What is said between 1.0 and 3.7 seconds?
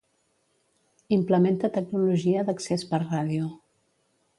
Implementa tecnologia d'accés per ràdio.